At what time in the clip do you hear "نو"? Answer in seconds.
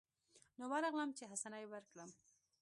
0.57-0.63